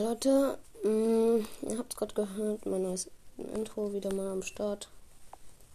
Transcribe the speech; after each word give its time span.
Leute, 0.00 0.58
mh, 0.82 1.44
ihr 1.68 1.78
habt 1.78 1.92
es 1.92 1.98
gerade 1.98 2.14
gehört, 2.14 2.64
mein 2.64 2.82
neues 2.82 3.10
Intro 3.54 3.92
wieder 3.92 4.12
mal 4.14 4.28
am 4.28 4.42
Start. 4.42 4.88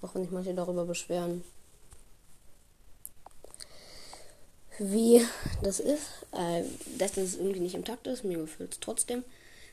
Auch 0.01 0.15
wenn 0.15 0.23
sich 0.23 0.31
manche 0.31 0.53
darüber 0.53 0.85
beschweren. 0.85 1.43
Wie 4.77 5.25
das 5.63 5.79
ist, 5.79 6.25
äh, 6.33 6.63
dass 6.97 7.13
das 7.13 7.35
irgendwie 7.35 7.61
nicht 7.61 7.75
im 7.75 7.85
Takt 7.85 8.07
ist, 8.07 8.23
mir 8.23 8.37
gefällt 8.37 8.73
es 8.73 8.79
trotzdem. 8.79 9.23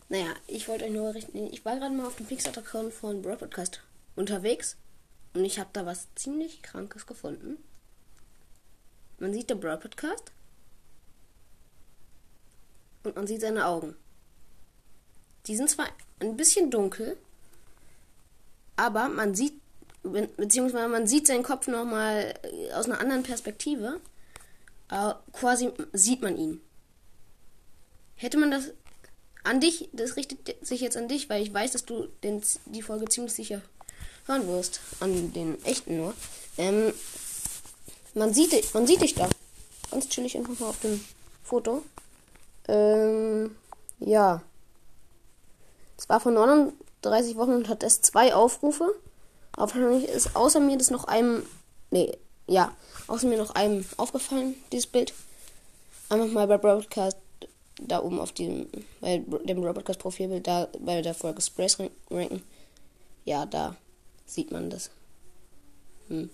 Naja, 0.08 0.34
ich 0.46 0.68
wollte 0.68 0.84
euch 0.84 0.92
nur 0.92 1.08
berichten, 1.08 1.48
ich 1.50 1.64
war 1.64 1.76
gerade 1.76 1.94
mal 1.94 2.06
auf 2.06 2.16
dem 2.16 2.26
Pixar-Account 2.26 2.92
von 2.92 3.22
Broad 3.22 3.38
Podcast 3.38 3.80
unterwegs 4.14 4.76
und 5.34 5.44
ich 5.44 5.58
habe 5.58 5.70
da 5.72 5.86
was 5.86 6.06
ziemlich 6.14 6.62
Krankes 6.62 7.06
gefunden. 7.06 7.56
Man 9.18 9.32
sieht 9.32 9.50
den 9.50 9.58
Broad 9.58 9.80
Podcast 9.80 10.30
und 13.02 13.16
man 13.16 13.26
sieht 13.26 13.40
seine 13.40 13.66
Augen. 13.66 13.96
Die 15.46 15.56
sind 15.56 15.68
zwar 15.68 15.86
ein 16.20 16.36
bisschen 16.36 16.70
dunkel, 16.70 17.16
aber 18.76 19.08
man 19.08 19.34
sieht, 19.34 19.54
beziehungsweise 20.02 20.88
man 20.88 21.06
sieht 21.06 21.26
seinen 21.26 21.42
Kopf 21.42 21.66
nochmal 21.66 22.34
äh, 22.42 22.72
aus 22.72 22.86
einer 22.86 23.00
anderen 23.00 23.22
Perspektive. 23.22 24.00
Äh, 24.90 25.14
quasi 25.32 25.70
sieht 25.92 26.22
man 26.22 26.36
ihn. 26.36 26.60
Hätte 28.16 28.38
man 28.38 28.50
das 28.50 28.70
an 29.44 29.60
dich, 29.60 29.88
das 29.92 30.16
richtet 30.16 30.64
sich 30.64 30.80
jetzt 30.80 30.96
an 30.96 31.08
dich, 31.08 31.28
weil 31.28 31.42
ich 31.42 31.52
weiß, 31.52 31.72
dass 31.72 31.84
du 31.84 32.06
den, 32.22 32.42
die 32.66 32.82
Folge 32.82 33.08
ziemlich 33.08 33.32
sicher 33.32 33.60
hören 34.26 34.46
wirst. 34.46 34.80
An 35.00 35.32
den 35.32 35.62
echten 35.64 35.96
nur. 35.96 36.14
Ähm, 36.56 36.92
man 38.14 38.32
sieht, 38.32 38.74
man 38.74 38.86
sieht 38.86 39.02
dich 39.02 39.14
da. 39.14 39.28
Ganz 39.90 40.08
chillig 40.08 40.36
einfach 40.36 40.58
mal 40.60 40.68
auf 40.68 40.80
dem 40.80 41.04
Foto. 41.42 41.82
Ähm, 42.68 43.56
ja. 43.98 44.42
War 46.12 46.20
vor 46.20 46.32
39 46.32 47.36
Wochen 47.36 47.52
und 47.52 47.68
hat 47.70 47.82
erst 47.82 48.04
zwei 48.04 48.34
Aufrufe. 48.34 48.94
Aber 49.52 49.74
wahrscheinlich 49.74 50.10
ist 50.10 50.36
außer 50.36 50.60
mir 50.60 50.76
das 50.76 50.90
noch 50.90 51.04
einem. 51.04 51.42
Nee, 51.90 52.18
ja. 52.46 52.70
Außer 53.06 53.26
mir 53.26 53.38
noch 53.38 53.54
einem 53.54 53.86
aufgefallen, 53.96 54.54
dieses 54.72 54.88
Bild. 54.88 55.14
Einfach 56.10 56.26
mal 56.26 56.46
bei 56.46 56.58
Broadcast 56.58 57.16
da 57.80 58.02
oben 58.02 58.20
auf 58.20 58.32
diesem, 58.32 58.66
bei 59.00 59.24
dem 59.44 59.62
Broadcast 59.62 60.00
Profilbild, 60.00 60.46
da 60.46 60.68
bei 60.80 61.00
der 61.00 61.14
Folge 61.14 61.40
Sprays 61.40 61.78
ranken. 62.10 62.42
Ja, 63.24 63.46
da 63.46 63.74
sieht 64.26 64.50
man 64.50 64.68
das. 64.68 64.90
Hm 66.08 66.28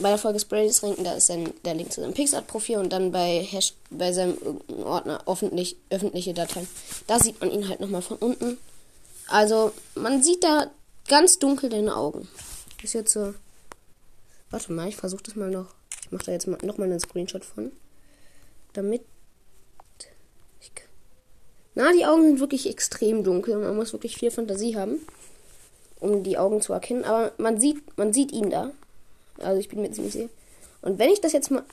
bei 0.00 0.08
der 0.08 0.18
Folge 0.18 0.40
Sprays 0.40 0.82
ranken, 0.82 1.04
da 1.04 1.14
ist 1.14 1.26
sein, 1.26 1.52
der 1.64 1.74
Link 1.74 1.92
zu 1.92 2.00
seinem 2.00 2.14
Pixart-Profil 2.14 2.78
und 2.78 2.92
dann 2.92 3.12
bei, 3.12 3.40
Hash, 3.42 3.74
bei 3.90 4.12
seinem 4.12 4.38
Ordner 4.82 5.22
öffentlich, 5.26 5.76
öffentliche 5.90 6.32
Dateien. 6.32 6.66
Da 7.06 7.18
sieht 7.18 7.40
man 7.40 7.50
ihn 7.50 7.68
halt 7.68 7.80
nochmal 7.80 8.02
von 8.02 8.16
unten. 8.16 8.58
Also, 9.28 9.72
man 9.94 10.22
sieht 10.22 10.42
da 10.42 10.70
ganz 11.06 11.38
dunkel 11.38 11.68
deine 11.68 11.96
Augen. 11.96 12.28
Ist 12.82 12.94
jetzt 12.94 13.12
so. 13.12 13.34
Warte 14.50 14.72
mal, 14.72 14.88
ich 14.88 14.96
versuche 14.96 15.22
das 15.24 15.36
mal 15.36 15.50
noch. 15.50 15.74
Ich 16.02 16.12
mache 16.12 16.24
da 16.24 16.32
jetzt 16.32 16.46
mal, 16.46 16.58
nochmal 16.62 16.88
einen 16.88 17.00
Screenshot 17.00 17.44
von. 17.44 17.72
Damit. 18.72 19.02
Na, 21.74 21.92
die 21.92 22.06
Augen 22.06 22.24
sind 22.24 22.40
wirklich 22.40 22.68
extrem 22.68 23.22
dunkel 23.22 23.54
und 23.54 23.62
man 23.62 23.76
muss 23.76 23.92
wirklich 23.92 24.16
viel 24.16 24.32
Fantasie 24.32 24.76
haben, 24.76 24.98
um 26.00 26.24
die 26.24 26.36
Augen 26.36 26.60
zu 26.60 26.72
erkennen. 26.72 27.04
Aber 27.04 27.30
man 27.38 27.60
sieht, 27.60 27.96
man 27.96 28.12
sieht 28.12 28.32
ihn 28.32 28.50
da. 28.50 28.72
Also 29.38 29.60
ich 29.60 29.68
bin 29.68 29.80
mir 29.80 29.90
ziemlich 29.90 30.12
sicher. 30.12 30.28
Und 30.82 30.98
wenn 30.98 31.10
ich 31.10 31.20
das 31.20 31.32
jetzt 31.32 31.50
mal, 31.50 31.64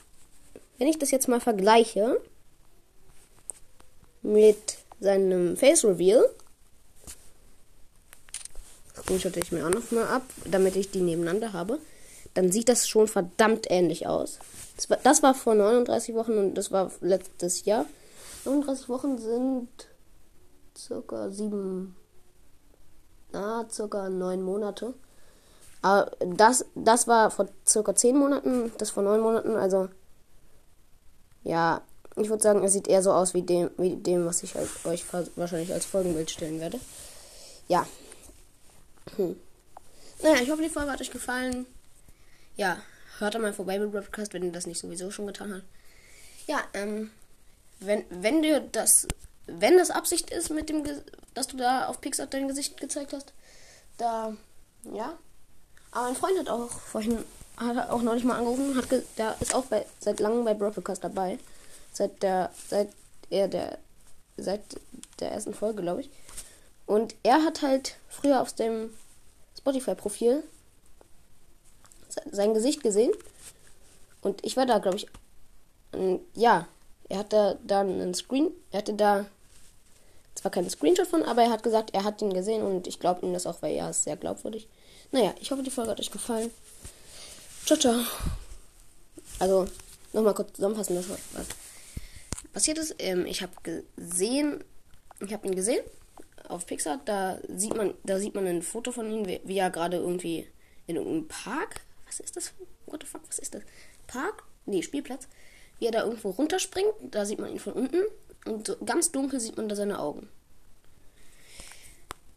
wenn 0.78 0.88
ich 0.88 0.98
das 0.98 1.10
jetzt 1.10 1.28
mal 1.28 1.40
vergleiche 1.40 2.20
mit 4.22 4.78
seinem 5.00 5.56
Face 5.56 5.84
Reveal, 5.84 6.28
screenshotte 9.06 9.40
ich 9.40 9.52
mir 9.52 9.66
auch 9.66 9.70
noch 9.70 9.90
mal 9.90 10.06
ab, 10.06 10.22
damit 10.44 10.76
ich 10.76 10.90
die 10.90 11.00
nebeneinander 11.00 11.52
habe, 11.52 11.78
dann 12.34 12.50
sieht 12.50 12.68
das 12.68 12.88
schon 12.88 13.08
verdammt 13.08 13.66
ähnlich 13.70 14.06
aus. 14.06 14.38
Das 14.76 14.90
war, 14.90 14.98
das 15.02 15.22
war 15.22 15.34
vor 15.34 15.54
39 15.54 16.14
Wochen 16.14 16.38
und 16.38 16.54
das 16.54 16.70
war 16.70 16.90
letztes 17.00 17.64
Jahr. 17.64 17.86
39 18.44 18.88
Wochen 18.88 19.18
sind 19.18 19.68
circa 20.76 21.30
sieben, 21.30 21.96
na, 23.32 23.66
circa 23.70 24.08
neun 24.08 24.42
Monate. 24.42 24.94
Aber 25.82 26.10
das, 26.20 26.64
das 26.74 27.06
war 27.06 27.30
vor 27.30 27.48
circa 27.66 27.94
10 27.94 28.16
Monaten, 28.16 28.72
das 28.78 28.90
vor 28.90 29.02
9 29.02 29.20
Monaten, 29.20 29.56
also 29.56 29.88
ja, 31.44 31.82
ich 32.16 32.28
würde 32.28 32.42
sagen, 32.42 32.64
es 32.64 32.72
sieht 32.72 32.88
eher 32.88 33.02
so 33.02 33.12
aus 33.12 33.34
wie 33.34 33.42
dem, 33.42 33.70
wie 33.76 33.96
dem 33.96 34.26
was 34.26 34.42
ich 34.42 34.54
euch 34.56 35.04
wahrscheinlich 35.36 35.72
als 35.72 35.84
Folgenbild 35.84 36.30
stellen 36.30 36.60
werde. 36.60 36.80
Ja. 37.68 37.86
Hm. 39.16 39.36
Naja, 40.22 40.42
ich 40.42 40.50
hoffe, 40.50 40.62
die 40.62 40.70
Folge 40.70 40.90
hat 40.90 41.00
euch 41.00 41.10
gefallen. 41.10 41.66
Ja, 42.56 42.78
hört 43.18 43.34
da 43.34 43.38
mal 43.38 43.52
vorbei 43.52 43.78
mit 43.78 43.92
Broadcast, 43.92 44.32
wenn 44.32 44.42
ihr 44.42 44.52
das 44.52 44.66
nicht 44.66 44.80
sowieso 44.80 45.10
schon 45.10 45.26
getan 45.26 45.52
habt. 45.52 45.64
Ja, 46.46 46.60
ähm, 46.72 47.10
wenn, 47.80 48.04
wenn 48.08 48.42
dir 48.42 48.60
das, 48.60 49.06
wenn 49.46 49.76
das 49.76 49.90
Absicht 49.90 50.30
ist 50.30 50.50
mit 50.50 50.70
dem, 50.70 50.84
dass 51.34 51.48
du 51.48 51.56
da 51.56 51.86
auf 51.86 52.00
Pixar 52.00 52.26
dein 52.26 52.48
Gesicht 52.48 52.80
gezeigt 52.80 53.12
hast, 53.12 53.34
da, 53.98 54.34
ja, 54.84 55.18
aber 55.96 56.08
mein 56.08 56.16
Freund 56.16 56.38
hat 56.38 56.50
auch 56.50 56.70
vorhin, 56.70 57.24
hat 57.56 57.88
auch 57.88 58.02
neulich 58.02 58.24
mal 58.24 58.36
angerufen, 58.36 58.76
hat 58.76 59.02
der 59.16 59.34
ist 59.40 59.54
auch 59.54 59.64
bei, 59.64 59.86
seit 59.98 60.20
langem 60.20 60.44
bei 60.44 60.52
Broadcast 60.52 61.02
dabei. 61.02 61.38
Seit 61.90 62.22
der, 62.22 62.50
seit 62.68 62.90
er 63.30 63.48
der, 63.48 63.78
seit 64.36 64.60
der 65.20 65.32
ersten 65.32 65.54
Folge, 65.54 65.80
glaube 65.80 66.02
ich. 66.02 66.10
Und 66.84 67.14
er 67.22 67.42
hat 67.42 67.62
halt 67.62 67.96
früher 68.10 68.42
auf 68.42 68.52
dem 68.52 68.90
Spotify-Profil 69.56 70.42
sein 72.30 72.52
Gesicht 72.52 72.82
gesehen. 72.82 73.12
Und 74.20 74.44
ich 74.44 74.58
war 74.58 74.66
da, 74.66 74.78
glaube 74.78 74.98
ich. 74.98 75.06
ja, 76.34 76.68
er 77.08 77.18
hatte 77.18 77.58
da 77.66 77.80
einen 77.80 78.12
Screen, 78.12 78.50
er 78.70 78.80
hatte 78.80 78.92
da 78.92 79.24
zwar 80.34 80.50
keinen 80.50 80.68
Screenshot 80.68 81.06
von, 81.06 81.22
aber 81.22 81.44
er 81.44 81.50
hat 81.50 81.62
gesagt, 81.62 81.94
er 81.94 82.04
hat 82.04 82.20
ihn 82.20 82.34
gesehen 82.34 82.62
und 82.62 82.86
ich 82.86 83.00
glaube 83.00 83.24
ihm 83.24 83.32
das 83.32 83.46
auch, 83.46 83.62
weil 83.62 83.74
er 83.74 83.88
ist 83.88 84.04
sehr 84.04 84.18
glaubwürdig. 84.18 84.68
Naja, 85.12 85.34
ich 85.40 85.50
hoffe, 85.50 85.62
die 85.62 85.70
Folge 85.70 85.90
hat 85.90 86.00
euch 86.00 86.10
gefallen. 86.10 86.50
Ciao, 87.64 87.78
ciao. 87.78 88.00
Also, 89.38 89.66
nochmal 90.12 90.34
kurz 90.34 90.54
zusammenfassen, 90.54 90.96
was, 90.96 91.46
passiert 92.52 92.78
ist. 92.78 92.94
Ähm, 92.98 93.26
ich 93.26 93.42
habe 93.42 93.52
gesehen, 93.62 94.64
ich 95.20 95.32
habe 95.32 95.46
ihn 95.46 95.54
gesehen 95.54 95.84
auf 96.48 96.66
Pixar. 96.66 97.00
Da 97.04 97.38
sieht 97.54 97.76
man, 97.76 97.92
da 98.04 98.18
sieht 98.18 98.34
man 98.34 98.46
ein 98.46 98.62
Foto 98.62 98.92
von 98.92 99.10
ihm, 99.10 99.26
wie, 99.26 99.40
wie 99.44 99.58
er 99.58 99.70
gerade 99.70 99.98
irgendwie 99.98 100.46
in 100.86 100.96
irgendeinem 100.96 101.28
Park. 101.28 101.82
Was 102.06 102.20
ist 102.20 102.34
das? 102.34 102.54
What 102.86 103.02
the 103.02 103.06
fuck? 103.06 103.20
Was 103.28 103.38
ist 103.38 103.54
das? 103.54 103.62
Park? 104.06 104.44
Nee, 104.64 104.82
Spielplatz. 104.82 105.28
Wie 105.78 105.84
er 105.86 105.92
da 105.92 106.04
irgendwo 106.04 106.30
runterspringt. 106.30 106.94
Da 107.02 107.26
sieht 107.26 107.40
man 107.40 107.50
ihn 107.50 107.58
von 107.58 107.74
unten. 107.74 108.02
Und 108.46 108.68
so 108.68 108.76
ganz 108.84 109.12
dunkel 109.12 109.38
sieht 109.38 109.58
man 109.58 109.68
da 109.68 109.76
seine 109.76 109.98
Augen. 109.98 110.28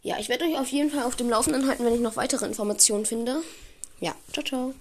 Ja, 0.02 0.18
ich 0.18 0.30
werde 0.30 0.46
euch 0.46 0.58
auf 0.58 0.70
jeden 0.70 0.92
Fall 0.92 1.04
auf 1.04 1.16
dem 1.16 1.30
Laufenden 1.30 1.68
halten, 1.68 1.86
wenn 1.86 1.94
ich 1.94 2.00
noch 2.00 2.16
weitere 2.16 2.46
Informationen 2.46 3.06
finde. 3.06 3.42
Ja, 4.00 4.16
ciao, 4.32 4.44
ciao. 4.46 4.74